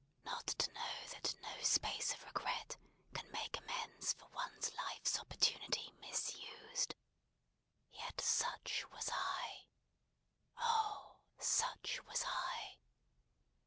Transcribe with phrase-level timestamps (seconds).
[0.25, 2.75] Not to know that no space of regret
[3.13, 6.95] can make amends for one life's opportunity misused!
[7.91, 9.67] Yet such was I!
[10.57, 11.19] Oh!
[11.37, 12.79] such was I!"